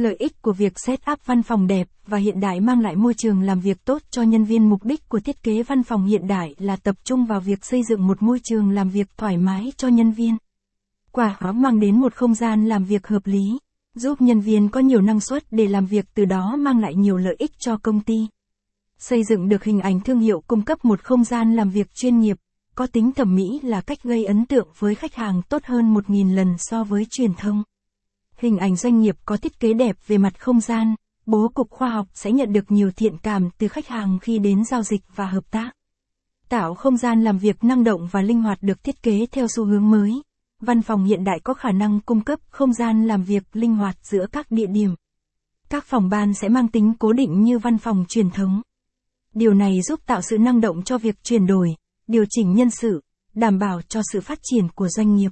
Lợi 0.00 0.16
ích 0.18 0.42
của 0.42 0.52
việc 0.52 0.72
set 0.76 1.00
up 1.12 1.18
văn 1.26 1.42
phòng 1.42 1.66
đẹp 1.66 1.88
và 2.06 2.18
hiện 2.18 2.40
đại 2.40 2.60
mang 2.60 2.80
lại 2.80 2.96
môi 2.96 3.14
trường 3.14 3.42
làm 3.42 3.60
việc 3.60 3.84
tốt 3.84 4.02
cho 4.10 4.22
nhân 4.22 4.44
viên. 4.44 4.68
Mục 4.68 4.84
đích 4.84 5.08
của 5.08 5.20
thiết 5.20 5.42
kế 5.42 5.62
văn 5.62 5.82
phòng 5.82 6.06
hiện 6.06 6.26
đại 6.26 6.54
là 6.58 6.76
tập 6.76 6.96
trung 7.04 7.24
vào 7.24 7.40
việc 7.40 7.64
xây 7.64 7.82
dựng 7.88 8.06
một 8.06 8.22
môi 8.22 8.40
trường 8.44 8.70
làm 8.70 8.88
việc 8.88 9.08
thoải 9.16 9.36
mái 9.36 9.72
cho 9.76 9.88
nhân 9.88 10.12
viên. 10.12 10.36
Quả 11.12 11.36
đó 11.40 11.52
mang 11.52 11.80
đến 11.80 12.00
một 12.00 12.14
không 12.14 12.34
gian 12.34 12.68
làm 12.68 12.84
việc 12.84 13.06
hợp 13.06 13.26
lý, 13.26 13.58
giúp 13.94 14.20
nhân 14.20 14.40
viên 14.40 14.68
có 14.68 14.80
nhiều 14.80 15.00
năng 15.00 15.20
suất 15.20 15.44
để 15.50 15.68
làm 15.68 15.86
việc 15.86 16.04
từ 16.14 16.24
đó 16.24 16.56
mang 16.58 16.78
lại 16.78 16.94
nhiều 16.94 17.16
lợi 17.16 17.36
ích 17.38 17.52
cho 17.58 17.76
công 17.76 18.00
ty. 18.00 18.26
Xây 18.98 19.24
dựng 19.24 19.48
được 19.48 19.64
hình 19.64 19.80
ảnh 19.80 20.00
thương 20.00 20.20
hiệu 20.20 20.42
cung 20.46 20.62
cấp 20.62 20.84
một 20.84 21.02
không 21.02 21.24
gian 21.24 21.56
làm 21.56 21.70
việc 21.70 21.94
chuyên 21.94 22.20
nghiệp, 22.20 22.36
có 22.74 22.86
tính 22.86 23.12
thẩm 23.12 23.34
mỹ 23.34 23.60
là 23.62 23.80
cách 23.80 24.02
gây 24.02 24.24
ấn 24.24 24.46
tượng 24.46 24.68
với 24.78 24.94
khách 24.94 25.14
hàng 25.14 25.42
tốt 25.48 25.62
hơn 25.64 25.94
1.000 25.94 26.34
lần 26.34 26.54
so 26.58 26.84
với 26.84 27.06
truyền 27.10 27.34
thông. 27.34 27.62
Hình 28.40 28.58
ảnh 28.58 28.76
doanh 28.76 29.00
nghiệp 29.00 29.16
có 29.24 29.36
thiết 29.36 29.60
kế 29.60 29.72
đẹp 29.72 29.96
về 30.06 30.18
mặt 30.18 30.40
không 30.40 30.60
gian, 30.60 30.94
bố 31.26 31.48
cục 31.54 31.70
khoa 31.70 31.90
học 31.90 32.06
sẽ 32.14 32.32
nhận 32.32 32.52
được 32.52 32.70
nhiều 32.70 32.90
thiện 32.96 33.18
cảm 33.18 33.50
từ 33.58 33.68
khách 33.68 33.88
hàng 33.88 34.18
khi 34.22 34.38
đến 34.38 34.64
giao 34.64 34.82
dịch 34.82 35.02
và 35.14 35.26
hợp 35.26 35.50
tác. 35.50 35.70
Tạo 36.48 36.74
không 36.74 36.96
gian 36.96 37.24
làm 37.24 37.38
việc 37.38 37.64
năng 37.64 37.84
động 37.84 38.08
và 38.10 38.22
linh 38.22 38.42
hoạt 38.42 38.62
được 38.62 38.84
thiết 38.84 39.02
kế 39.02 39.26
theo 39.32 39.46
xu 39.56 39.64
hướng 39.64 39.90
mới. 39.90 40.22
Văn 40.60 40.82
phòng 40.82 41.04
hiện 41.04 41.24
đại 41.24 41.40
có 41.44 41.54
khả 41.54 41.72
năng 41.72 42.00
cung 42.00 42.20
cấp 42.20 42.38
không 42.50 42.72
gian 42.72 43.06
làm 43.06 43.22
việc 43.22 43.42
linh 43.52 43.74
hoạt 43.74 43.96
giữa 44.02 44.26
các 44.32 44.50
địa 44.50 44.66
điểm. 44.66 44.94
Các 45.68 45.84
phòng 45.84 46.08
ban 46.08 46.34
sẽ 46.34 46.48
mang 46.48 46.68
tính 46.68 46.94
cố 46.98 47.12
định 47.12 47.42
như 47.42 47.58
văn 47.58 47.78
phòng 47.78 48.04
truyền 48.08 48.30
thống. 48.30 48.62
Điều 49.34 49.54
này 49.54 49.82
giúp 49.82 50.00
tạo 50.06 50.20
sự 50.22 50.38
năng 50.38 50.60
động 50.60 50.82
cho 50.82 50.98
việc 50.98 51.22
chuyển 51.22 51.46
đổi, 51.46 51.68
điều 52.06 52.24
chỉnh 52.30 52.54
nhân 52.54 52.70
sự, 52.70 53.00
đảm 53.34 53.58
bảo 53.58 53.82
cho 53.82 54.00
sự 54.12 54.20
phát 54.20 54.38
triển 54.42 54.68
của 54.68 54.88
doanh 54.88 55.14
nghiệp. 55.14 55.30